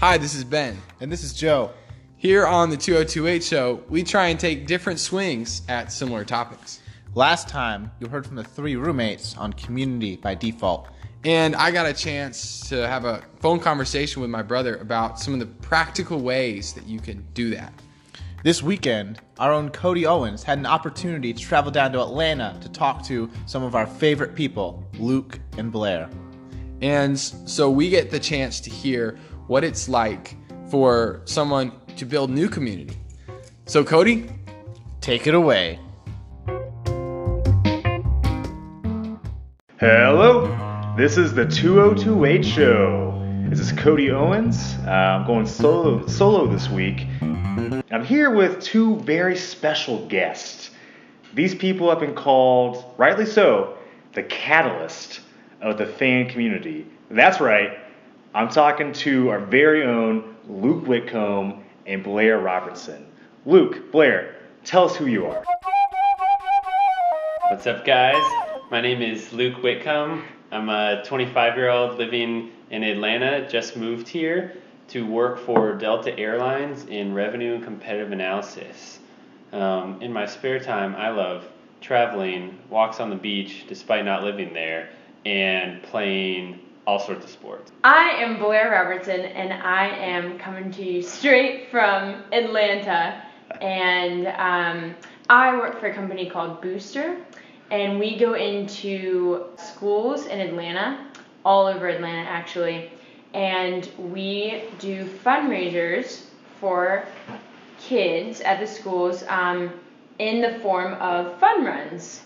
Hi, 0.00 0.16
this 0.16 0.34
is 0.34 0.44
Ben. 0.44 0.78
And 1.02 1.12
this 1.12 1.22
is 1.22 1.34
Joe. 1.34 1.72
Here 2.16 2.46
on 2.46 2.70
the 2.70 2.76
2028 2.78 3.44
show, 3.44 3.84
we 3.90 4.02
try 4.02 4.28
and 4.28 4.40
take 4.40 4.66
different 4.66 4.98
swings 4.98 5.60
at 5.68 5.92
similar 5.92 6.24
topics. 6.24 6.80
Last 7.14 7.50
time, 7.50 7.90
you 8.00 8.08
heard 8.08 8.24
from 8.24 8.36
the 8.36 8.42
three 8.42 8.76
roommates 8.76 9.36
on 9.36 9.52
community 9.52 10.16
by 10.16 10.34
default. 10.34 10.88
And 11.24 11.54
I 11.54 11.70
got 11.70 11.84
a 11.84 11.92
chance 11.92 12.66
to 12.70 12.88
have 12.88 13.04
a 13.04 13.22
phone 13.40 13.60
conversation 13.60 14.22
with 14.22 14.30
my 14.30 14.40
brother 14.40 14.76
about 14.76 15.20
some 15.20 15.34
of 15.34 15.40
the 15.40 15.44
practical 15.44 16.20
ways 16.20 16.72
that 16.72 16.86
you 16.86 16.98
can 16.98 17.22
do 17.34 17.50
that. 17.50 17.70
This 18.42 18.62
weekend, 18.62 19.20
our 19.38 19.52
own 19.52 19.68
Cody 19.68 20.06
Owens 20.06 20.42
had 20.42 20.56
an 20.56 20.64
opportunity 20.64 21.34
to 21.34 21.38
travel 21.42 21.70
down 21.70 21.92
to 21.92 22.00
Atlanta 22.00 22.56
to 22.62 22.70
talk 22.70 23.04
to 23.04 23.28
some 23.44 23.62
of 23.62 23.74
our 23.74 23.86
favorite 23.86 24.34
people, 24.34 24.82
Luke 24.98 25.38
and 25.58 25.70
Blair. 25.70 26.08
And 26.82 27.18
so 27.18 27.70
we 27.70 27.90
get 27.90 28.10
the 28.10 28.18
chance 28.18 28.60
to 28.60 28.70
hear 28.70 29.18
what 29.50 29.64
it's 29.64 29.88
like 29.88 30.36
for 30.70 31.22
someone 31.24 31.72
to 31.96 32.04
build 32.04 32.30
new 32.30 32.48
community. 32.48 32.96
So, 33.66 33.82
Cody, 33.82 34.30
take 35.00 35.26
it 35.26 35.34
away. 35.34 35.80
Hello, 39.80 40.94
this 40.96 41.18
is 41.18 41.34
the 41.34 41.46
2028 41.46 42.44
show. 42.44 43.20
This 43.48 43.58
is 43.58 43.72
Cody 43.72 44.12
Owens. 44.12 44.76
Uh, 44.86 44.90
I'm 44.90 45.26
going 45.26 45.46
solo 45.46 46.06
solo 46.06 46.46
this 46.46 46.68
week. 46.70 47.08
I'm 47.20 48.04
here 48.04 48.30
with 48.30 48.62
two 48.62 49.00
very 49.00 49.36
special 49.36 50.06
guests. 50.06 50.70
These 51.34 51.56
people 51.56 51.90
have 51.90 51.98
been 51.98 52.14
called, 52.14 52.84
rightly 52.96 53.26
so, 53.26 53.76
the 54.12 54.22
catalyst 54.22 55.18
of 55.60 55.76
the 55.76 55.86
fan 55.86 56.28
community. 56.28 56.86
That's 57.10 57.40
right, 57.40 57.89
I'm 58.32 58.48
talking 58.48 58.92
to 58.92 59.28
our 59.30 59.40
very 59.40 59.82
own 59.82 60.36
Luke 60.48 60.86
Whitcomb 60.86 61.64
and 61.84 62.04
Blair 62.04 62.38
Robertson. 62.38 63.04
Luke, 63.44 63.90
Blair, 63.90 64.36
tell 64.64 64.84
us 64.84 64.94
who 64.94 65.06
you 65.06 65.26
are. 65.26 65.42
What's 67.48 67.66
up, 67.66 67.84
guys? 67.84 68.22
My 68.70 68.80
name 68.80 69.02
is 69.02 69.32
Luke 69.32 69.60
Whitcomb. 69.64 70.22
I'm 70.52 70.68
a 70.68 71.02
25 71.04 71.56
year 71.56 71.70
old 71.70 71.98
living 71.98 72.52
in 72.70 72.84
Atlanta, 72.84 73.48
just 73.48 73.76
moved 73.76 74.06
here 74.06 74.56
to 74.90 75.04
work 75.04 75.40
for 75.40 75.74
Delta 75.74 76.16
Airlines 76.16 76.84
in 76.84 77.12
revenue 77.12 77.56
and 77.56 77.64
competitive 77.64 78.12
analysis. 78.12 79.00
Um, 79.52 80.00
in 80.02 80.12
my 80.12 80.26
spare 80.26 80.60
time, 80.60 80.94
I 80.94 81.10
love 81.10 81.48
traveling, 81.80 82.60
walks 82.68 83.00
on 83.00 83.10
the 83.10 83.16
beach 83.16 83.64
despite 83.66 84.04
not 84.04 84.22
living 84.22 84.54
there, 84.54 84.90
and 85.26 85.82
playing 85.82 86.60
all 86.90 86.98
sorts 86.98 87.24
of 87.24 87.30
sports. 87.30 87.70
I 87.84 88.08
am 88.18 88.40
Blair 88.40 88.72
Robertson, 88.72 89.20
and 89.20 89.52
I 89.52 89.86
am 89.86 90.36
coming 90.40 90.72
to 90.72 90.82
you 90.82 91.02
straight 91.02 91.70
from 91.70 92.24
Atlanta. 92.32 93.22
And 93.60 94.26
um, 94.26 94.96
I 95.28 95.56
work 95.56 95.78
for 95.78 95.86
a 95.86 95.94
company 95.94 96.28
called 96.28 96.60
Booster, 96.60 97.16
and 97.70 98.00
we 98.00 98.18
go 98.18 98.34
into 98.34 99.44
schools 99.56 100.26
in 100.26 100.40
Atlanta, 100.40 101.06
all 101.44 101.66
over 101.66 101.86
Atlanta 101.86 102.28
actually, 102.28 102.90
and 103.34 103.88
we 103.96 104.64
do 104.80 105.04
fundraisers 105.24 106.24
for 106.58 107.04
kids 107.78 108.40
at 108.40 108.58
the 108.58 108.66
schools 108.66 109.22
um, 109.28 109.70
in 110.18 110.40
the 110.40 110.58
form 110.58 110.94
of 110.94 111.38
fun 111.38 111.64
runs. 111.64 112.22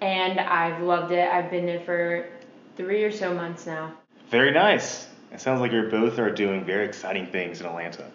And 0.00 0.40
I've 0.40 0.82
loved 0.82 1.12
it. 1.12 1.28
I've 1.28 1.50
been 1.50 1.66
there 1.66 1.80
for 1.80 2.30
three 2.76 3.04
or 3.04 3.12
so 3.12 3.34
months 3.34 3.66
now. 3.66 3.92
Very 4.30 4.50
nice. 4.50 5.08
It 5.32 5.40
sounds 5.40 5.60
like 5.60 5.72
you 5.72 5.82
both 5.82 6.18
are 6.18 6.30
doing 6.30 6.64
very 6.64 6.84
exciting 6.84 7.26
things 7.26 7.60
in 7.60 7.66
Atlanta. 7.66 8.10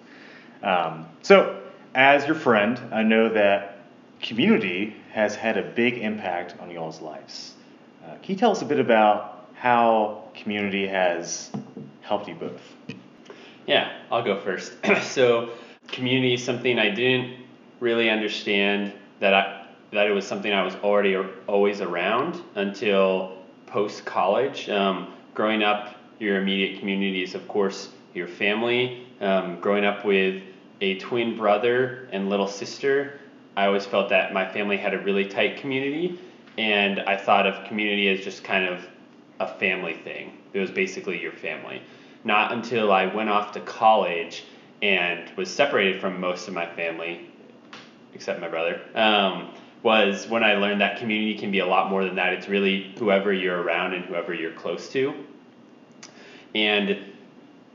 Um, 0.61 1.07
so, 1.21 1.61
as 1.95 2.25
your 2.25 2.35
friend, 2.35 2.79
I 2.91 3.03
know 3.03 3.29
that 3.29 3.85
community 4.21 4.95
has 5.11 5.35
had 5.35 5.57
a 5.57 5.61
big 5.61 5.97
impact 5.99 6.55
on 6.59 6.69
y'all's 6.69 7.01
lives. 7.01 7.53
Uh, 8.03 8.15
can 8.15 8.33
you 8.33 8.35
tell 8.35 8.51
us 8.51 8.61
a 8.61 8.65
bit 8.65 8.79
about 8.79 9.45
how 9.53 10.23
community 10.33 10.87
has 10.87 11.49
helped 12.01 12.27
you 12.27 12.35
both? 12.35 12.61
Yeah, 13.65 13.91
I'll 14.11 14.23
go 14.23 14.39
first. 14.41 14.73
so, 15.01 15.51
community 15.87 16.33
is 16.33 16.43
something 16.43 16.77
I 16.77 16.89
didn't 16.89 17.37
really 17.79 18.09
understand 18.09 18.93
that 19.19 19.33
I 19.33 19.65
that 19.91 20.07
it 20.07 20.11
was 20.11 20.25
something 20.25 20.51
I 20.51 20.63
was 20.63 20.75
already 20.75 21.17
always 21.47 21.81
around 21.81 22.41
until 22.55 23.37
post 23.67 24.05
college. 24.05 24.69
Um, 24.69 25.13
growing 25.33 25.63
up, 25.63 25.95
your 26.21 26.37
immediate 26.37 26.79
community 26.79 27.23
is 27.23 27.35
of 27.35 27.47
course 27.47 27.89
your 28.13 28.27
family. 28.27 29.07
Um, 29.19 29.59
growing 29.59 29.83
up 29.83 30.05
with 30.05 30.41
a 30.81 30.97
twin 30.97 31.35
brother 31.35 32.07
and 32.11 32.29
little 32.29 32.47
sister, 32.47 33.19
I 33.55 33.65
always 33.65 33.85
felt 33.85 34.09
that 34.09 34.33
my 34.33 34.47
family 34.47 34.77
had 34.77 34.93
a 34.93 34.99
really 34.99 35.25
tight 35.25 35.57
community, 35.57 36.17
and 36.57 36.99
I 37.01 37.17
thought 37.17 37.45
of 37.45 37.67
community 37.67 38.07
as 38.09 38.21
just 38.23 38.43
kind 38.43 38.65
of 38.65 38.87
a 39.39 39.47
family 39.47 39.93
thing. 39.93 40.37
It 40.53 40.59
was 40.59 40.71
basically 40.71 41.19
your 41.19 41.31
family. 41.31 41.81
Not 42.23 42.51
until 42.51 42.91
I 42.91 43.05
went 43.05 43.29
off 43.29 43.51
to 43.53 43.59
college 43.61 44.45
and 44.81 45.29
was 45.35 45.49
separated 45.49 45.99
from 45.99 46.19
most 46.19 46.47
of 46.47 46.53
my 46.53 46.67
family, 46.75 47.29
except 48.13 48.39
my 48.39 48.47
brother, 48.47 48.81
um, 48.95 49.53
was 49.83 50.27
when 50.27 50.43
I 50.43 50.55
learned 50.55 50.81
that 50.81 50.97
community 50.97 51.35
can 51.35 51.51
be 51.51 51.59
a 51.59 51.65
lot 51.65 51.89
more 51.89 52.03
than 52.03 52.15
that. 52.15 52.33
It's 52.33 52.47
really 52.47 52.93
whoever 52.97 53.33
you're 53.33 53.61
around 53.61 53.93
and 53.93 54.05
whoever 54.05 54.33
you're 54.33 54.53
close 54.53 54.89
to. 54.89 55.13
And 56.55 56.97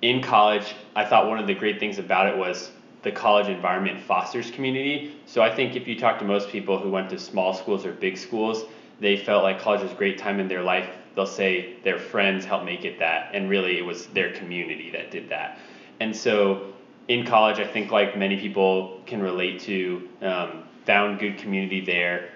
in 0.02 0.20
college, 0.22 0.74
I 0.94 1.04
thought 1.04 1.28
one 1.28 1.38
of 1.38 1.46
the 1.46 1.54
great 1.54 1.80
things 1.80 1.98
about 1.98 2.28
it 2.28 2.36
was 2.36 2.72
the 3.02 3.12
college 3.12 3.48
environment 3.48 4.00
fosters 4.00 4.50
community. 4.50 5.12
So 5.26 5.42
I 5.42 5.54
think 5.54 5.76
if 5.76 5.86
you 5.86 5.98
talk 5.98 6.18
to 6.18 6.24
most 6.24 6.48
people 6.48 6.78
who 6.78 6.90
went 6.90 7.10
to 7.10 7.18
small 7.18 7.54
schools 7.54 7.86
or 7.86 7.92
big 7.92 8.16
schools, 8.16 8.64
they 9.00 9.16
felt 9.16 9.42
like 9.42 9.60
college 9.60 9.82
was 9.82 9.92
a 9.92 9.94
great 9.94 10.18
time 10.18 10.40
in 10.40 10.48
their 10.48 10.62
life 10.62 10.88
they'll 11.16 11.26
say 11.26 11.74
their 11.82 11.98
friends 11.98 12.44
helped 12.44 12.64
make 12.64 12.84
it 12.84 12.98
that, 13.00 13.30
and 13.34 13.48
really 13.48 13.78
it 13.78 13.84
was 13.84 14.06
their 14.08 14.32
community 14.34 14.90
that 14.90 15.10
did 15.10 15.28
that. 15.30 15.58
And 15.98 16.14
so 16.14 16.66
in 17.08 17.24
college, 17.24 17.58
I 17.58 17.66
think 17.66 17.90
like 17.90 18.16
many 18.16 18.38
people 18.38 19.00
can 19.06 19.20
relate 19.20 19.58
to, 19.60 20.06
um, 20.20 20.62
found 20.84 21.18
good 21.18 21.38
community 21.38 21.80
there, 21.80 22.30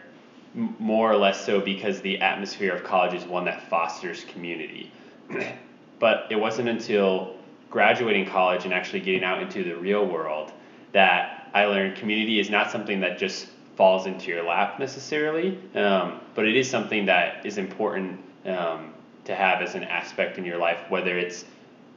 more 0.54 1.12
or 1.12 1.16
less 1.16 1.44
so 1.44 1.60
because 1.60 2.00
the 2.00 2.20
atmosphere 2.20 2.74
of 2.74 2.82
college 2.82 3.14
is 3.14 3.24
one 3.24 3.44
that 3.44 3.68
fosters 3.68 4.24
community. 4.24 4.90
but 6.00 6.26
it 6.30 6.36
wasn't 6.36 6.68
until 6.68 7.36
graduating 7.70 8.26
college 8.26 8.64
and 8.64 8.74
actually 8.74 9.00
getting 9.00 9.22
out 9.22 9.40
into 9.40 9.62
the 9.62 9.76
real 9.76 10.04
world 10.04 10.52
that 10.92 11.48
I 11.54 11.66
learned 11.66 11.96
community 11.96 12.40
is 12.40 12.50
not 12.50 12.70
something 12.70 13.00
that 13.00 13.18
just 13.18 13.46
falls 13.76 14.06
into 14.06 14.30
your 14.30 14.42
lap 14.42 14.78
necessarily, 14.80 15.58
um, 15.76 16.20
but 16.34 16.46
it 16.46 16.56
is 16.56 16.68
something 16.68 17.06
that 17.06 17.46
is 17.46 17.58
important 17.58 18.20
um, 18.44 18.92
to 19.24 19.34
have 19.34 19.62
as 19.62 19.74
an 19.76 19.84
aspect 19.84 20.38
in 20.38 20.44
your 20.44 20.58
life, 20.58 20.78
whether 20.88 21.16
it's 21.16 21.44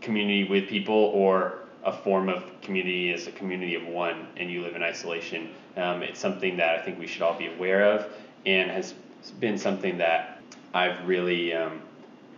community 0.02 0.44
with 0.44 0.68
people 0.68 0.94
or 0.96 1.60
a 1.84 1.92
form 1.92 2.30
of 2.30 2.44
community 2.62 3.12
as 3.12 3.28
a 3.28 3.32
community 3.32 3.76
of 3.76 3.86
one 3.88 4.28
and 4.38 4.50
you 4.50 4.62
live 4.62 4.76
in 4.76 4.84
isolation. 4.84 5.50
Um, 5.76 6.04
it's 6.04 6.20
something 6.20 6.56
that 6.58 6.80
I 6.80 6.82
think 6.84 7.00
we 7.00 7.08
should 7.08 7.22
all 7.22 7.38
be 7.38 7.48
aware 7.48 7.84
of 7.84 8.08
and 8.46 8.70
has 8.70 8.94
been 9.40 9.58
something 9.58 9.98
that 9.98 10.42
I've 10.74 11.08
really, 11.08 11.54
um, 11.54 11.82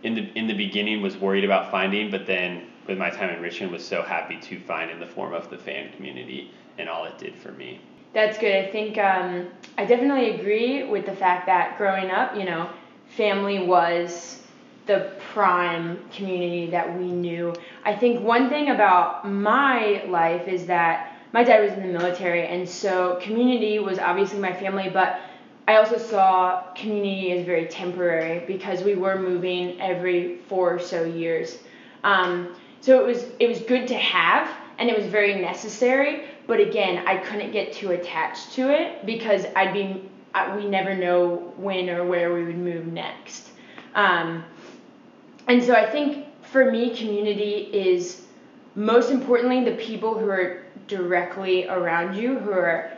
in, 0.02 0.14
the, 0.14 0.32
in 0.38 0.46
the 0.46 0.54
beginning, 0.54 1.02
was 1.02 1.16
worried 1.16 1.44
about 1.44 1.70
finding, 1.70 2.10
but 2.10 2.26
then 2.26 2.66
with 2.86 2.98
my 2.98 3.10
time 3.10 3.30
in 3.30 3.40
Richmond, 3.40 3.72
was 3.72 3.84
so 3.84 4.02
happy 4.02 4.38
to 4.40 4.60
find 4.60 4.90
in 4.90 5.00
the 5.00 5.06
form 5.06 5.32
of 5.32 5.50
the 5.50 5.58
fan 5.58 5.92
community 5.92 6.50
and 6.78 6.88
all 6.88 7.04
it 7.04 7.18
did 7.18 7.34
for 7.36 7.52
me. 7.52 7.80
That's 8.12 8.38
good. 8.38 8.54
I 8.54 8.70
think 8.70 8.96
um, 8.98 9.48
I 9.76 9.84
definitely 9.84 10.40
agree 10.40 10.84
with 10.88 11.06
the 11.06 11.14
fact 11.14 11.46
that 11.46 11.76
growing 11.76 12.10
up, 12.10 12.36
you 12.36 12.44
know, 12.44 12.70
family 13.08 13.66
was 13.66 14.42
the 14.86 15.12
prime 15.32 15.98
community 16.12 16.70
that 16.70 16.96
we 16.98 17.10
knew. 17.10 17.52
I 17.84 17.94
think 17.94 18.22
one 18.22 18.48
thing 18.48 18.70
about 18.70 19.28
my 19.28 20.04
life 20.06 20.48
is 20.48 20.66
that 20.66 21.12
my 21.32 21.42
dad 21.42 21.62
was 21.62 21.72
in 21.72 21.80
the 21.80 21.98
military, 21.98 22.46
and 22.46 22.68
so 22.68 23.18
community 23.20 23.78
was 23.78 23.98
obviously 23.98 24.38
my 24.38 24.52
family, 24.52 24.88
but 24.88 25.20
I 25.68 25.76
also 25.76 25.98
saw 25.98 26.62
community 26.74 27.32
as 27.32 27.44
very 27.44 27.66
temporary 27.66 28.44
because 28.46 28.82
we 28.82 28.94
were 28.94 29.18
moving 29.18 29.80
every 29.80 30.38
four 30.48 30.74
or 30.74 30.78
so 30.78 31.04
years. 31.04 31.58
Um, 32.04 32.54
so 32.80 33.00
it 33.00 33.06
was 33.06 33.26
it 33.40 33.48
was 33.48 33.60
good 33.60 33.88
to 33.88 33.96
have, 33.96 34.48
and 34.78 34.88
it 34.88 34.96
was 34.96 35.06
very 35.06 35.40
necessary. 35.40 36.24
But 36.46 36.60
again, 36.60 37.06
I 37.06 37.16
couldn't 37.16 37.50
get 37.50 37.72
too 37.72 37.90
attached 37.90 38.52
to 38.52 38.70
it 38.70 39.04
because 39.04 39.44
I'd 39.56 39.72
be 39.72 40.08
we 40.56 40.66
never 40.66 40.94
know 40.94 41.52
when 41.56 41.88
or 41.88 42.04
where 42.04 42.32
we 42.34 42.44
would 42.44 42.58
move 42.58 42.86
next. 42.86 43.50
Um, 43.94 44.44
and 45.48 45.62
so 45.62 45.74
I 45.74 45.90
think 45.90 46.26
for 46.42 46.70
me, 46.70 46.94
community 46.94 47.70
is 47.72 48.26
most 48.74 49.10
importantly 49.10 49.64
the 49.64 49.76
people 49.76 50.18
who 50.18 50.28
are 50.28 50.62
directly 50.86 51.66
around 51.66 52.14
you, 52.14 52.38
who 52.38 52.52
are 52.52 52.95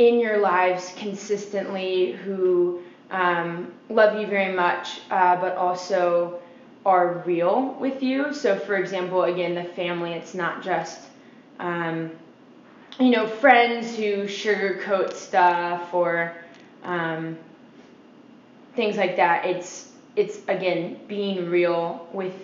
in 0.00 0.18
your 0.18 0.38
lives 0.38 0.94
consistently, 0.96 2.12
who 2.12 2.80
um, 3.10 3.70
love 3.90 4.18
you 4.18 4.26
very 4.26 4.54
much, 4.54 5.02
uh, 5.10 5.38
but 5.38 5.58
also 5.58 6.40
are 6.86 7.22
real 7.26 7.76
with 7.78 8.02
you. 8.02 8.32
So, 8.32 8.58
for 8.58 8.76
example, 8.76 9.24
again, 9.24 9.54
the 9.54 9.64
family, 9.64 10.14
it's 10.14 10.34
not 10.34 10.62
just 10.62 11.00
um, 11.58 12.10
you 12.98 13.10
know, 13.10 13.26
friends 13.26 13.94
who 13.94 14.24
sugarcoat 14.24 15.12
stuff 15.12 15.92
or 15.92 16.34
um, 16.82 17.36
things 18.74 18.96
like 18.96 19.16
that. 19.16 19.44
It's 19.44 19.92
it's 20.16 20.38
again 20.48 20.98
being 21.08 21.50
real 21.50 22.08
with 22.14 22.34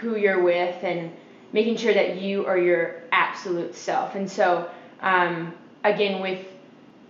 who 0.00 0.16
you're 0.16 0.42
with 0.42 0.84
and 0.84 1.10
making 1.54 1.78
sure 1.78 1.94
that 1.94 2.20
you 2.20 2.44
are 2.44 2.58
your 2.58 3.02
absolute 3.12 3.74
self. 3.74 4.14
And 4.14 4.30
so 4.30 4.68
um, 5.00 5.54
again 5.82 6.20
with 6.20 6.46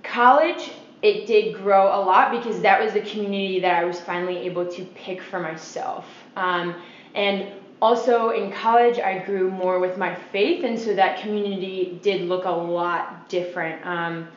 college, 0.03 0.71
it 1.03 1.27
did 1.27 1.55
grow 1.55 1.89
a 1.89 2.01
lot 2.01 2.31
because 2.31 2.61
that 2.63 2.83
was 2.83 2.93
the 2.93 3.01
community 3.01 3.61
that 3.61 3.83
I 3.83 3.85
was 3.85 4.01
finally 4.01 4.39
able 4.39 4.67
to 4.67 4.85
pick 4.95 5.23
for 5.23 5.41
myself. 5.41 6.07
Um, 6.37 6.75
and 7.15 7.53
also 7.81 8.31
in 8.31 8.51
college, 8.51 8.99
I 8.99 9.19
grew 9.19 9.51
more 9.51 9.79
with 9.79 9.99
my 9.99 10.15
faith, 10.15 10.65
and 10.65 10.79
so 10.79 10.95
that 10.95 11.21
community 11.21 11.99
did 12.03 12.23
look 12.23 12.45
a 12.45 12.51
lot 12.51 13.29
different. 13.29 13.85
Um, 13.87 14.29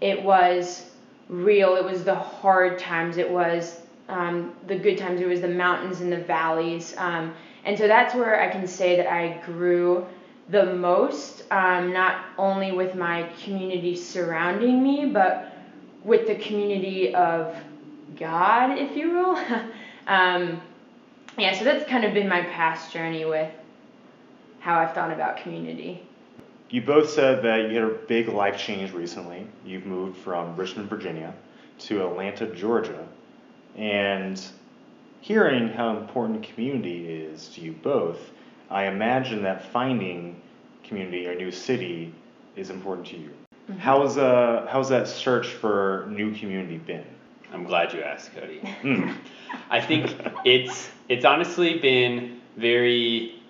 it 0.00 0.22
was 0.22 0.90
real, 1.28 1.76
it 1.76 1.84
was 1.84 2.04
the 2.04 2.14
hard 2.14 2.78
times, 2.78 3.16
it 3.16 3.30
was 3.30 3.80
um, 4.08 4.54
the 4.66 4.76
good 4.76 4.98
times, 4.98 5.20
it 5.20 5.28
was 5.28 5.40
the 5.40 5.48
mountains 5.48 6.00
and 6.00 6.10
the 6.10 6.20
valleys. 6.20 6.94
Um, 6.96 7.34
and 7.64 7.76
so 7.76 7.86
that's 7.86 8.14
where 8.14 8.40
I 8.40 8.48
can 8.48 8.66
say 8.66 8.96
that 8.96 9.06
I 9.06 9.40
grew 9.44 10.06
the 10.48 10.64
most, 10.64 11.44
um, 11.50 11.92
not 11.92 12.24
only 12.38 12.72
with 12.72 12.94
my 12.94 13.28
community 13.42 13.94
surrounding 13.94 14.82
me, 14.82 15.06
but 15.06 15.52
with 16.04 16.26
the 16.26 16.36
community 16.36 17.14
of 17.14 17.54
God, 18.16 18.78
if 18.78 18.96
you 18.96 19.10
will. 19.10 19.36
um, 20.06 20.60
yeah, 21.36 21.56
so 21.56 21.64
that's 21.64 21.88
kind 21.88 22.04
of 22.04 22.14
been 22.14 22.28
my 22.28 22.42
past 22.42 22.92
journey 22.92 23.24
with 23.24 23.50
how 24.60 24.78
I've 24.78 24.94
thought 24.94 25.12
about 25.12 25.36
community. 25.36 26.02
You 26.70 26.82
both 26.82 27.08
said 27.08 27.42
that 27.44 27.70
you 27.70 27.76
had 27.76 27.84
a 27.84 27.94
big 27.94 28.28
life 28.28 28.58
change 28.58 28.92
recently. 28.92 29.46
You've 29.64 29.86
moved 29.86 30.18
from 30.18 30.56
Richmond, 30.56 30.90
Virginia 30.90 31.32
to 31.80 32.06
Atlanta, 32.06 32.46
Georgia. 32.54 33.06
And 33.76 34.40
hearing 35.20 35.68
how 35.68 35.96
important 35.96 36.42
community 36.42 37.08
is 37.08 37.48
to 37.50 37.60
you 37.60 37.72
both, 37.72 38.18
I 38.70 38.86
imagine 38.86 39.42
that 39.42 39.72
finding 39.72 40.40
community 40.84 41.26
or 41.26 41.34
new 41.34 41.50
city 41.50 42.14
is 42.56 42.70
important 42.70 43.06
to 43.08 43.16
you. 43.16 43.30
Mm-hmm. 43.70 43.78
How's 43.78 44.18
uh 44.18 44.66
how's 44.70 44.88
that 44.88 45.08
search 45.08 45.48
for 45.48 46.06
new 46.10 46.34
community 46.34 46.78
been? 46.78 47.04
I'm 47.52 47.64
glad 47.64 47.92
you 47.92 48.02
asked, 48.02 48.34
Cody. 48.34 48.60
Mm. 48.82 49.16
I 49.70 49.80
think 49.80 50.14
it's 50.44 50.90
it's 51.08 51.24
honestly 51.24 51.78
been 51.78 52.40
very 52.56 53.42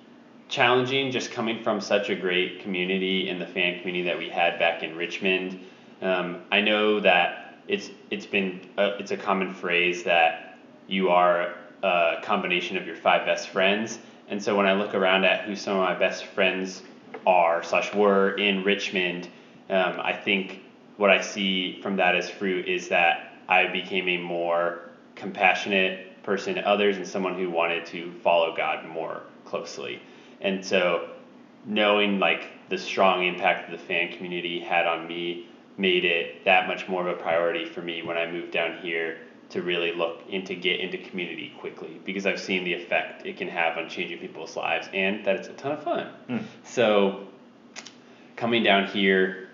challenging 0.48 1.10
just 1.10 1.30
coming 1.30 1.62
from 1.62 1.80
such 1.80 2.08
a 2.08 2.14
great 2.14 2.60
community 2.62 3.28
in 3.28 3.38
the 3.38 3.46
fan 3.46 3.80
community 3.80 4.04
that 4.04 4.18
we 4.18 4.28
had 4.28 4.58
back 4.58 4.82
in 4.82 4.96
Richmond. 4.96 5.60
Um, 6.00 6.42
I 6.50 6.60
know 6.60 7.00
that 7.00 7.58
it's 7.66 7.90
it's 8.10 8.26
been 8.26 8.60
a, 8.76 8.96
it's 8.98 9.10
a 9.10 9.16
common 9.16 9.52
phrase 9.52 10.04
that 10.04 10.58
you 10.86 11.10
are 11.10 11.54
a 11.82 12.16
combination 12.22 12.76
of 12.76 12.86
your 12.86 12.96
five 12.96 13.26
best 13.26 13.50
friends, 13.50 13.98
and 14.30 14.42
so 14.42 14.56
when 14.56 14.66
I 14.66 14.75
look 14.75 14.94
around 14.94 15.25
at 15.25 15.44
who 15.44 15.56
some 15.56 15.76
of 15.76 15.82
my 15.82 15.94
best 15.94 16.26
friends 16.26 16.82
are 17.26 17.62
slash 17.62 17.94
were 17.94 18.36
in 18.36 18.64
Richmond, 18.64 19.28
um, 19.70 20.00
I 20.02 20.12
think 20.12 20.62
what 20.96 21.10
I 21.10 21.20
see 21.20 21.80
from 21.80 21.96
that 21.96 22.14
as 22.14 22.28
fruit 22.28 22.69
is 22.69 22.88
that 22.88 23.32
I 23.48 23.66
became 23.66 24.08
a 24.08 24.19
more 24.19 24.90
compassionate 25.14 26.22
person 26.22 26.56
to 26.56 26.66
others 26.66 26.96
and 26.96 27.06
someone 27.06 27.34
who 27.34 27.50
wanted 27.50 27.86
to 27.86 28.12
follow 28.22 28.54
God 28.54 28.86
more 28.86 29.22
closely. 29.44 30.00
And 30.40 30.64
so 30.64 31.08
knowing 31.64 32.19
like 32.19 32.48
the 32.69 32.78
strong 32.78 33.25
impact 33.25 33.70
that 33.70 33.78
the 33.78 33.82
fan 33.82 34.12
community 34.12 34.60
had 34.60 34.86
on 34.86 35.06
me 35.06 35.48
made 35.78 36.04
it 36.04 36.44
that 36.44 36.66
much 36.66 36.88
more 36.88 37.08
of 37.08 37.16
a 37.16 37.20
priority 37.20 37.64
for 37.64 37.80
me 37.80 38.02
when 38.02 38.16
I 38.16 38.30
moved 38.30 38.50
down 38.50 38.78
here 38.78 39.19
to 39.50 39.62
really 39.62 39.92
look 39.92 40.20
into 40.28 40.54
get 40.54 40.80
into 40.80 40.98
community 40.98 41.54
quickly 41.58 42.00
because 42.04 42.26
I've 42.26 42.40
seen 42.40 42.64
the 42.64 42.74
effect 42.74 43.24
it 43.24 43.36
can 43.36 43.48
have 43.48 43.78
on 43.78 43.88
changing 43.88 44.18
people's 44.18 44.56
lives 44.56 44.88
and 44.92 45.24
that 45.24 45.36
it's 45.36 45.48
a 45.48 45.52
ton 45.52 45.72
of 45.72 45.82
fun. 45.82 46.08
Mm. 46.28 46.42
So 46.64 47.26
coming 48.36 48.62
down 48.62 48.86
here, 48.86 49.48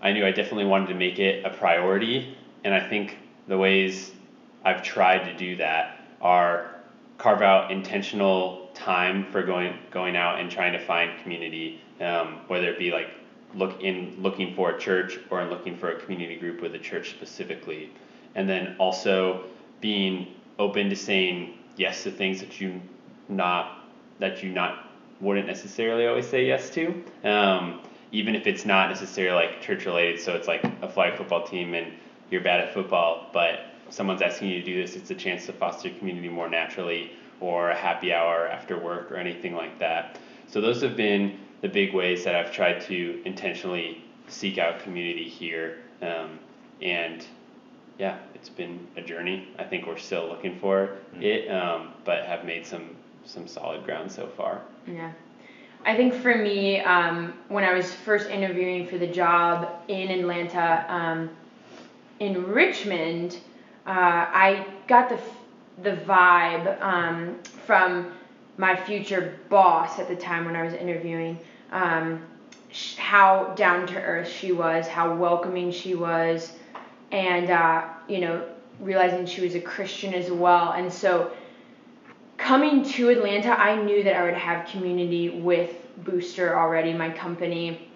I 0.00 0.12
knew 0.12 0.24
I 0.24 0.30
definitely 0.30 0.66
wanted 0.66 0.88
to 0.88 0.94
make 0.94 1.18
it 1.18 1.44
a 1.44 1.50
priority 1.50 2.36
and 2.64 2.74
I 2.74 2.88
think 2.88 3.18
the 3.48 3.58
ways 3.58 4.12
I've 4.64 4.82
tried 4.82 5.24
to 5.24 5.36
do 5.36 5.56
that 5.56 6.06
are 6.20 6.76
carve 7.18 7.42
out 7.42 7.70
intentional 7.70 8.70
time 8.72 9.30
for 9.30 9.42
going 9.42 9.78
going 9.90 10.16
out 10.16 10.40
and 10.40 10.50
trying 10.50 10.72
to 10.72 10.78
find 10.78 11.20
community, 11.22 11.80
um, 12.00 12.40
whether 12.46 12.70
it 12.70 12.78
be 12.78 12.90
like 12.90 13.08
look 13.54 13.80
in 13.82 14.16
looking 14.18 14.54
for 14.54 14.70
a 14.70 14.78
church 14.78 15.18
or 15.30 15.42
in 15.42 15.50
looking 15.50 15.76
for 15.76 15.90
a 15.90 16.00
community 16.00 16.36
group 16.36 16.60
with 16.62 16.74
a 16.74 16.78
church 16.78 17.10
specifically, 17.10 17.90
and 18.34 18.48
then 18.48 18.76
also 18.78 19.44
being 19.80 20.28
open 20.58 20.90
to 20.90 20.96
saying 20.96 21.58
yes 21.76 22.02
to 22.04 22.10
things 22.10 22.40
that 22.40 22.60
you 22.60 22.80
not 23.28 23.84
that 24.18 24.42
you 24.42 24.52
not 24.52 24.90
wouldn't 25.20 25.46
necessarily 25.46 26.06
always 26.06 26.26
say 26.26 26.46
yes 26.46 26.70
to, 26.70 27.02
um, 27.24 27.80
even 28.12 28.34
if 28.34 28.46
it's 28.46 28.64
not 28.64 28.88
necessarily 28.88 29.46
like 29.46 29.60
church 29.60 29.84
related. 29.84 30.20
So 30.20 30.34
it's 30.34 30.48
like 30.48 30.64
a 30.82 30.88
flag 30.88 31.16
football 31.16 31.46
team 31.46 31.74
and 31.74 31.92
you're 32.30 32.42
bad 32.42 32.60
at 32.60 32.72
football, 32.72 33.28
but 33.32 33.60
someone's 33.90 34.22
asking 34.22 34.48
you 34.48 34.60
to 34.60 34.64
do 34.64 34.80
this, 34.80 34.96
it's 34.96 35.10
a 35.10 35.14
chance 35.14 35.46
to 35.46 35.52
foster 35.52 35.90
community 35.90 36.28
more 36.28 36.48
naturally, 36.48 37.12
or 37.40 37.70
a 37.70 37.76
happy 37.76 38.12
hour 38.12 38.46
after 38.46 38.78
work, 38.78 39.10
or 39.10 39.16
anything 39.16 39.54
like 39.54 39.78
that. 39.78 40.18
So 40.46 40.60
those 40.60 40.80
have 40.82 40.96
been 40.96 41.38
the 41.60 41.68
big 41.68 41.94
ways 41.94 42.24
that 42.24 42.34
I've 42.34 42.52
tried 42.52 42.80
to 42.82 43.20
intentionally 43.24 44.04
seek 44.28 44.58
out 44.58 44.80
community 44.80 45.28
here. 45.28 45.78
Um, 46.02 46.38
and 46.80 47.26
yeah, 48.00 48.16
it's 48.34 48.48
been 48.48 48.86
a 48.96 49.02
journey. 49.02 49.48
I 49.58 49.64
think 49.64 49.86
we're 49.86 49.98
still 49.98 50.26
looking 50.26 50.58
for 50.58 50.96
mm-hmm. 51.12 51.22
it, 51.22 51.50
um, 51.50 51.92
but 52.06 52.24
have 52.24 52.46
made 52.46 52.66
some 52.66 52.96
some 53.26 53.46
solid 53.46 53.84
ground 53.84 54.10
so 54.10 54.26
far. 54.26 54.62
Yeah. 54.86 55.12
I 55.84 55.94
think 55.94 56.14
for 56.14 56.34
me, 56.34 56.80
um, 56.80 57.34
when 57.48 57.62
I 57.62 57.74
was 57.74 57.92
first 57.92 58.30
interviewing 58.30 58.86
for 58.86 58.96
the 58.96 59.06
job 59.06 59.68
in 59.88 60.10
Atlanta, 60.10 60.86
um, 60.88 61.30
in 62.20 62.46
Richmond, 62.46 63.38
uh, 63.86 64.26
I 64.32 64.66
got 64.88 65.10
the 65.10 65.18
the 65.82 65.96
vibe 66.02 66.80
um, 66.80 67.38
from 67.66 68.12
my 68.56 68.74
future 68.74 69.38
boss 69.50 69.98
at 69.98 70.08
the 70.08 70.16
time 70.16 70.46
when 70.46 70.56
I 70.56 70.62
was 70.62 70.72
interviewing. 70.72 71.38
Um, 71.70 72.22
how 72.96 73.52
down 73.56 73.86
to 73.88 74.00
earth 74.00 74.28
she 74.28 74.52
was, 74.52 74.86
how 74.86 75.14
welcoming 75.14 75.70
she 75.70 75.94
was, 75.94 76.52
and 77.12 77.50
uh, 77.50 77.88
you 78.08 78.20
know, 78.20 78.44
realizing 78.80 79.26
she 79.26 79.42
was 79.42 79.54
a 79.54 79.60
Christian 79.60 80.14
as 80.14 80.30
well. 80.30 80.72
And 80.72 80.92
so, 80.92 81.32
coming 82.36 82.84
to 82.92 83.08
Atlanta, 83.10 83.50
I 83.50 83.80
knew 83.82 84.02
that 84.02 84.16
I 84.16 84.24
would 84.24 84.34
have 84.34 84.66
community 84.68 85.28
with 85.28 85.74
Booster 85.98 86.58
already, 86.58 86.92
my 86.92 87.10
company, 87.10 87.90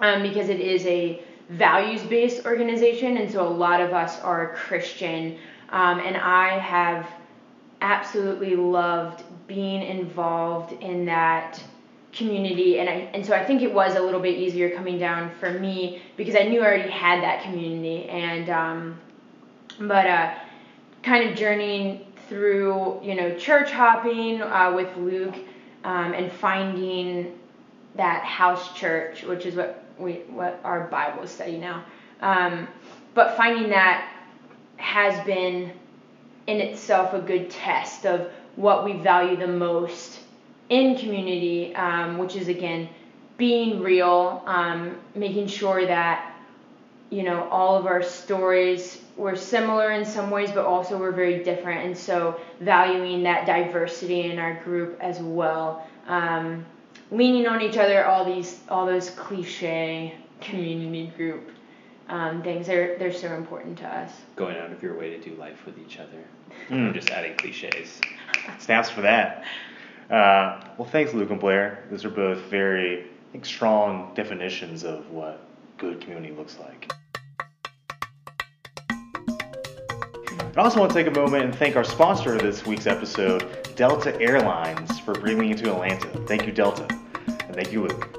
um, 0.00 0.22
because 0.22 0.48
it 0.48 0.60
is 0.60 0.84
a 0.86 1.22
values 1.50 2.02
based 2.02 2.44
organization, 2.44 3.16
and 3.16 3.30
so 3.30 3.46
a 3.46 3.48
lot 3.48 3.80
of 3.80 3.92
us 3.92 4.20
are 4.20 4.54
Christian. 4.54 5.38
Um, 5.70 6.00
and 6.00 6.16
I 6.16 6.58
have 6.58 7.08
absolutely 7.80 8.56
loved 8.56 9.22
being 9.46 9.82
involved 9.82 10.72
in 10.82 11.04
that 11.06 11.62
community 12.18 12.80
and 12.80 12.88
I, 12.88 13.08
and 13.14 13.24
so 13.24 13.32
I 13.32 13.44
think 13.44 13.62
it 13.62 13.72
was 13.72 13.94
a 13.94 14.00
little 14.00 14.20
bit 14.20 14.36
easier 14.36 14.74
coming 14.74 14.98
down 14.98 15.30
for 15.38 15.50
me 15.50 16.02
because 16.16 16.34
I 16.34 16.42
knew 16.42 16.60
I 16.60 16.66
already 16.66 16.90
had 16.90 17.22
that 17.22 17.42
community 17.44 18.08
and 18.08 18.50
um, 18.50 19.00
but 19.80 20.06
uh, 20.06 20.34
kind 21.02 21.30
of 21.30 21.36
journeying 21.36 22.04
through 22.28 23.00
you 23.02 23.14
know 23.14 23.34
church 23.36 23.70
hopping 23.70 24.42
uh, 24.42 24.72
with 24.74 24.94
Luke 24.96 25.36
um, 25.84 26.12
and 26.12 26.30
finding 26.30 27.38
that 27.94 28.24
house 28.24 28.74
church 28.74 29.22
which 29.22 29.46
is 29.46 29.54
what 29.54 29.84
we 29.96 30.14
what 30.28 30.60
our 30.64 30.88
Bible 30.88 31.26
study 31.26 31.56
now. 31.56 31.84
Um, 32.20 32.66
but 33.14 33.36
finding 33.36 33.70
that 33.70 34.12
has 34.76 35.24
been 35.24 35.72
in 36.48 36.60
itself 36.60 37.14
a 37.14 37.20
good 37.20 37.50
test 37.50 38.06
of 38.06 38.30
what 38.56 38.84
we 38.84 38.94
value 38.94 39.36
the 39.36 39.46
most 39.46 40.20
in 40.68 40.96
community, 40.96 41.74
um, 41.74 42.18
which 42.18 42.36
is 42.36 42.48
again 42.48 42.88
being 43.36 43.80
real, 43.80 44.42
um, 44.46 44.96
making 45.14 45.46
sure 45.46 45.86
that 45.86 46.34
you 47.10 47.22
know 47.22 47.48
all 47.48 47.76
of 47.76 47.86
our 47.86 48.02
stories 48.02 49.02
were 49.16 49.36
similar 49.36 49.92
in 49.92 50.04
some 50.04 50.30
ways, 50.30 50.50
but 50.50 50.64
also 50.64 50.98
we're 50.98 51.12
very 51.12 51.42
different, 51.42 51.86
and 51.86 51.96
so 51.96 52.40
valuing 52.60 53.22
that 53.22 53.46
diversity 53.46 54.22
in 54.30 54.38
our 54.38 54.62
group 54.62 54.98
as 55.00 55.18
well. 55.20 55.86
Um, 56.06 56.64
leaning 57.10 57.46
on 57.46 57.62
each 57.62 57.76
other, 57.76 58.04
all 58.04 58.24
these 58.24 58.60
all 58.68 58.86
those 58.86 59.10
cliche 59.10 60.14
community 60.40 61.12
group 61.16 61.50
um, 62.08 62.42
things 62.42 62.66
they're 62.66 62.96
they're 62.98 63.12
so 63.12 63.34
important 63.34 63.78
to 63.78 63.86
us. 63.88 64.12
Going 64.36 64.56
out 64.56 64.72
of 64.72 64.82
your 64.82 64.96
way 64.98 65.10
to 65.10 65.20
do 65.20 65.34
life 65.36 65.64
with 65.66 65.78
each 65.78 65.98
other. 65.98 66.24
Mm. 66.68 66.88
I'm 66.88 66.94
just 66.94 67.10
adding 67.10 67.36
cliches. 67.36 68.00
Snaps 68.58 68.90
for 68.90 69.02
that. 69.02 69.44
Uh, 70.10 70.60
well, 70.78 70.88
thanks, 70.88 71.12
Luke 71.12 71.30
and 71.30 71.38
Blair. 71.38 71.84
Those 71.90 72.04
are 72.04 72.10
both 72.10 72.38
very 72.50 73.00
I 73.00 73.32
think, 73.32 73.44
strong 73.44 74.12
definitions 74.14 74.82
of 74.82 75.10
what 75.10 75.46
good 75.76 76.00
community 76.00 76.34
looks 76.34 76.58
like. 76.58 76.90
I 80.56 80.62
also 80.62 80.80
want 80.80 80.90
to 80.90 80.98
take 80.98 81.06
a 81.06 81.16
moment 81.16 81.44
and 81.44 81.54
thank 81.54 81.76
our 81.76 81.84
sponsor 81.84 82.34
of 82.34 82.42
this 82.42 82.64
week's 82.64 82.86
episode, 82.86 83.46
Delta 83.76 84.18
Airlines, 84.20 84.98
for 84.98 85.12
bringing 85.12 85.50
me 85.50 85.54
to 85.54 85.70
Atlanta. 85.70 86.08
Thank 86.26 86.46
you, 86.46 86.52
Delta. 86.52 86.86
And 87.26 87.54
thank 87.54 87.70
you, 87.70 87.82
Luke. 87.82 88.18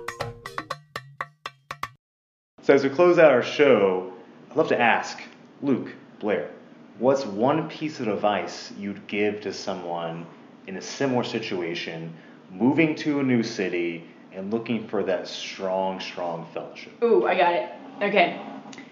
So, 2.62 2.76
as 2.76 2.84
we 2.84 2.90
close 2.92 3.18
out 3.18 3.32
our 3.32 3.42
show, 3.42 4.14
I'd 4.52 4.56
love 4.56 4.68
to 4.68 4.80
ask 4.80 5.20
Luke, 5.64 5.92
Blair, 6.20 6.52
what's 7.00 7.26
one 7.26 7.68
piece 7.68 8.00
of 8.00 8.08
advice 8.08 8.72
you'd 8.78 9.08
give 9.08 9.42
to 9.42 9.52
someone 9.52 10.28
in 10.68 10.78
a 10.78 10.82
similar 10.82 11.24
situation, 11.24 12.14
moving 12.52 12.96
to 12.96 13.20
a 13.20 13.24
new 13.24 13.44
city 13.44 14.04
and 14.34 14.52
looking 14.52 14.88
for 14.88 15.04
that 15.04 15.28
strong, 15.28 16.00
strong 16.00 16.48
fellowship? 16.54 16.94
Ooh, 17.04 17.26
I 17.26 17.36
got 17.36 17.54
it. 17.54 17.70
Okay. 18.02 18.40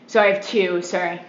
So 0.07 0.21
I 0.21 0.33
have 0.33 0.45
two, 0.45 0.81
sorry. 0.81 1.21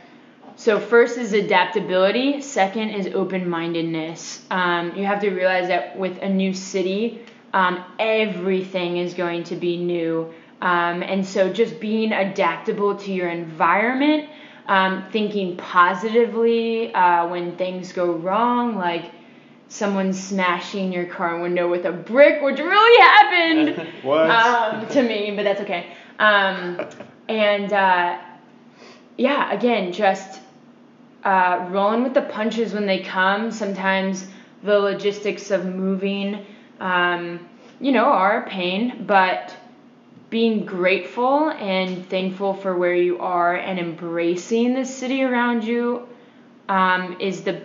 So 0.57 0.80
first 0.80 1.18
is 1.18 1.33
adaptability. 1.35 2.40
Second 2.40 2.90
is 2.90 3.14
open-mindedness. 3.14 4.45
Um, 4.50 4.95
you 4.97 5.04
have 5.04 5.21
to 5.21 5.30
realize 5.30 5.68
that 5.68 5.97
with 5.97 6.21
a 6.23 6.28
new 6.28 6.52
city, 6.52 7.21
um, 7.52 7.85
everything 7.99 8.99
is 8.99 9.14
going 9.14 9.45
to 9.45 9.57
be 9.57 9.76
new, 9.76 10.33
um, 10.61 11.02
and 11.02 11.25
so 11.25 11.50
just 11.52 11.78
being 11.80 12.12
adaptable 12.12 12.97
to 12.97 13.12
your 13.12 13.28
environment, 13.28 14.28
um, 14.66 15.04
thinking 15.12 15.57
positively 15.57 16.92
uh, 16.92 17.26
when 17.28 17.57
things 17.57 17.92
go 17.92 18.12
wrong, 18.12 18.76
like 18.76 19.11
someone 19.68 20.12
smashing 20.12 20.92
your 20.92 21.04
car 21.04 21.40
window 21.40 21.70
with 21.70 21.84
a 21.84 21.92
brick, 21.92 22.42
which 22.42 22.58
really 22.58 23.00
happened 23.02 23.88
um, 24.04 24.88
to 24.88 25.02
me, 25.02 25.32
but 25.37 25.44
that's 25.44 25.60
okay. 25.60 25.92
Um, 26.18 26.80
and 27.28 27.72
uh, 27.72 28.18
yeah, 29.16 29.52
again, 29.52 29.92
just 29.92 30.40
uh, 31.25 31.68
rolling 31.70 32.02
with 32.02 32.14
the 32.14 32.22
punches 32.22 32.72
when 32.72 32.87
they 32.87 33.00
come. 33.00 33.50
Sometimes 33.50 34.26
the 34.62 34.78
logistics 34.78 35.50
of 35.50 35.66
moving, 35.66 36.44
um, 36.80 37.46
you 37.80 37.92
know, 37.92 38.06
are 38.06 38.44
a 38.44 38.48
pain, 38.48 39.04
but 39.06 39.54
being 40.30 40.64
grateful 40.64 41.50
and 41.50 42.06
thankful 42.08 42.54
for 42.54 42.76
where 42.76 42.94
you 42.94 43.18
are 43.18 43.54
and 43.54 43.78
embracing 43.78 44.75
the 44.75 44.84
city 44.84 45.22
around 45.22 45.64
you 45.64 46.06
um, 46.68 47.16
is 47.18 47.42
the 47.42 47.62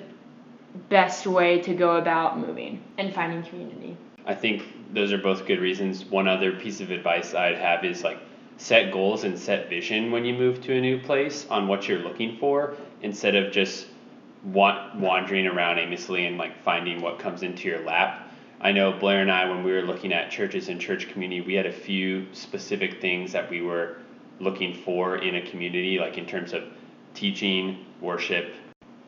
best 0.89 1.27
way 1.27 1.60
to 1.62 1.74
go 1.74 1.98
about 1.98 2.39
moving 2.39 2.82
and 2.98 3.13
finding 3.13 3.44
community. 3.44 3.98
I 4.25 4.34
think 4.34 4.63
those 4.94 5.12
are 5.12 5.18
both 5.18 5.46
good 5.46 5.60
reasons. 5.60 6.06
One 6.06 6.27
other 6.27 6.51
piece 6.53 6.82
of 6.82 6.92
advice 6.92 7.34
I'd 7.34 7.58
have 7.58 7.84
is 7.84 8.03
like 8.03 8.20
set 8.58 8.92
goals 8.92 9.24
and 9.24 9.38
set 9.38 9.70
vision 9.70 10.12
when 10.12 10.25
you 10.25 10.34
move 10.34 10.62
to 10.62 10.74
a 10.74 10.82
new 10.82 11.00
place 11.00 11.46
on 11.50 11.68
what 11.68 11.88
you're 11.88 12.00
looking 12.00 12.38
for 12.38 12.75
instead 13.01 13.36
of 13.36 13.51
just 13.51 13.88
wa- 14.44 14.89
wandering 14.96 15.48
around 15.48 15.80
aimlessly 15.80 16.25
and 16.25 16.38
like 16.38 16.62
finding 16.63 17.01
what 17.01 17.20
comes 17.20 17.44
into 17.44 17.68
your 17.68 17.84
lap. 17.84 18.30
I 18.62 18.72
know 18.72 18.94
Blair 18.94 19.22
and 19.22 19.32
I, 19.32 19.50
when 19.50 19.63
we 19.63 19.74
were 19.74 19.82
looking 19.82 20.13
at 20.13 20.32
churches 20.32 20.70
and 20.70 20.80
church 20.80 21.10
community, 21.10 21.42
we 21.42 21.53
had 21.53 21.65
a 21.65 21.72
few 21.72 22.27
specific 22.32 23.01
things 23.01 23.34
that 23.34 23.50
we 23.50 23.62
were 23.62 23.98
looking 24.39 24.74
for 24.74 25.18
in 25.18 25.36
a 25.36 25.42
community, 25.50 26.00
like 26.00 26.18
in 26.18 26.25
terms 26.25 26.53
of 26.53 26.63
teaching, 27.13 27.86
worship, 28.00 28.53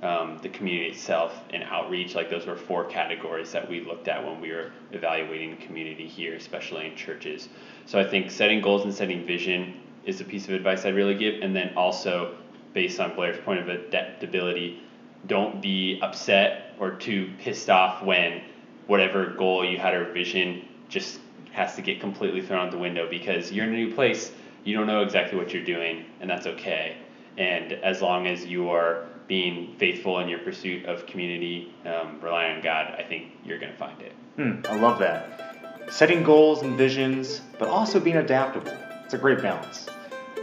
um, 0.05 0.37
the 0.41 0.49
community 0.49 0.91
itself, 0.91 1.41
and 1.49 1.63
outreach. 1.63 2.15
Like 2.15 2.29
those 2.29 2.45
were 2.45 2.55
four 2.55 2.85
categories 2.85 3.51
that 3.51 3.67
we 3.67 3.81
looked 3.81 4.07
at 4.07 4.23
when 4.23 4.39
we 4.39 4.51
were 4.51 4.71
evaluating 4.91 5.57
community 5.57 6.07
here, 6.07 6.35
especially 6.35 6.85
in 6.85 6.95
churches. 6.95 7.49
So 7.85 7.99
I 7.99 8.03
think 8.03 8.29
setting 8.29 8.61
goals 8.61 8.83
and 8.83 8.93
setting 8.93 9.25
vision 9.25 9.81
is 10.05 10.21
a 10.21 10.23
piece 10.23 10.47
of 10.47 10.53
advice 10.53 10.85
I'd 10.85 10.95
really 10.95 11.15
give. 11.15 11.41
And 11.41 11.55
then 11.55 11.73
also, 11.75 12.37
based 12.73 12.99
on 12.99 13.15
Blair's 13.15 13.39
point 13.43 13.59
of 13.59 13.69
adaptability, 13.69 14.81
don't 15.25 15.61
be 15.61 15.99
upset 16.03 16.75
or 16.79 16.91
too 16.91 17.31
pissed 17.39 17.69
off 17.69 18.03
when 18.03 18.43
whatever 18.85 19.31
goal 19.31 19.65
you 19.65 19.79
had 19.79 19.95
or 19.95 20.11
vision 20.13 20.67
just 20.87 21.19
has 21.51 21.75
to 21.75 21.81
get 21.81 21.99
completely 21.99 22.41
thrown 22.41 22.67
out 22.67 22.71
the 22.71 22.77
window 22.77 23.09
because 23.09 23.51
you're 23.51 23.65
in 23.65 23.73
a 23.73 23.77
new 23.77 23.93
place, 23.95 24.31
you 24.63 24.75
don't 24.75 24.85
know 24.85 25.01
exactly 25.01 25.37
what 25.37 25.53
you're 25.53 25.63
doing, 25.63 26.05
and 26.19 26.29
that's 26.29 26.45
okay. 26.45 26.97
And 27.37 27.73
as 27.73 28.01
long 28.01 28.27
as 28.27 28.45
you 28.45 28.69
are 28.69 29.07
being 29.27 29.75
faithful 29.77 30.19
in 30.19 30.29
your 30.29 30.39
pursuit 30.39 30.85
of 30.85 31.05
community, 31.05 31.73
um, 31.85 32.19
relying 32.21 32.57
on 32.57 32.61
God, 32.61 32.95
I 32.97 33.03
think 33.03 33.31
you're 33.43 33.59
going 33.59 33.71
to 33.71 33.77
find 33.77 33.99
it. 34.01 34.13
Hmm, 34.35 34.61
I 34.67 34.75
love 34.75 34.99
that. 34.99 35.91
Setting 35.91 36.23
goals 36.23 36.61
and 36.61 36.77
visions, 36.77 37.41
but 37.57 37.67
also 37.67 37.99
being 37.99 38.17
adaptable. 38.17 38.73
It's 39.03 39.13
a 39.13 39.17
great 39.17 39.41
balance. 39.41 39.87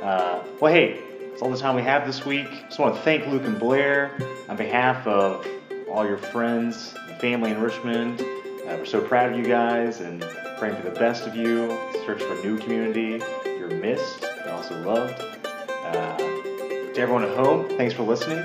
Uh, 0.03 0.43
well, 0.61 0.73
hey, 0.73 1.01
that's 1.31 1.43
all 1.43 1.51
the 1.51 1.59
time 1.59 1.75
we 1.77 1.83
have 1.83 2.07
this 2.07 2.25
week. 2.25 2.49
Just 2.67 2.79
want 2.79 2.95
to 2.95 3.01
thank 3.03 3.27
Luke 3.27 3.45
and 3.45 3.59
Blair 3.59 4.13
on 4.49 4.57
behalf 4.57 5.07
of 5.07 5.47
all 5.91 6.07
your 6.07 6.19
friends 6.19 6.95
and 7.09 7.21
family 7.21 7.51
in 7.51 7.61
Richmond. 7.61 8.21
Uh, 8.21 8.77
we're 8.79 8.85
so 8.85 9.01
proud 9.01 9.33
of 9.33 9.39
you 9.39 9.45
guys 9.45 10.01
and 10.01 10.23
praying 10.59 10.77
for 10.77 10.89
the 10.89 10.99
best 10.99 11.27
of 11.27 11.35
you. 11.35 11.69
Search 12.07 12.23
for 12.23 12.35
a 12.35 12.43
new 12.45 12.59
community. 12.59 13.23
You're 13.45 13.69
missed 13.69 14.25
and 14.25 14.51
also 14.51 14.81
loved. 14.83 15.21
Uh, 15.69 16.17
to 16.17 17.01
everyone 17.01 17.25
at 17.25 17.37
home, 17.37 17.69
thanks 17.77 17.95
for 17.95 18.03
listening, 18.03 18.45